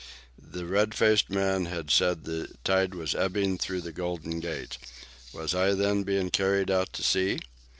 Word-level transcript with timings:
The 0.41 0.65
red 0.65 0.95
faced 0.95 1.29
man 1.29 1.65
had 1.65 1.91
said 1.91 2.23
that 2.23 2.31
the 2.49 2.55
tide 2.63 2.95
was 2.95 3.13
ebbing 3.13 3.59
through 3.59 3.81
the 3.81 3.91
Golden 3.91 4.39
Gate. 4.39 4.79
Was 5.31 5.53
I, 5.53 5.73
then, 5.75 6.01
being 6.01 6.31
carried 6.31 6.71
out 6.71 6.91
to 6.93 7.03
sea? 7.03 7.37